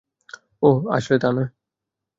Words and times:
ওহ- 0.63 0.79
আসলে 0.97 1.17
তা 1.19 1.29
না। 1.31 1.43